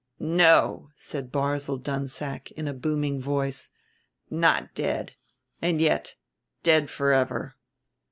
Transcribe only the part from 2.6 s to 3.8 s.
a booming voice,